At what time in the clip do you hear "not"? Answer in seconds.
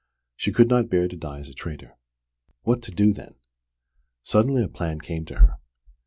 0.67-0.89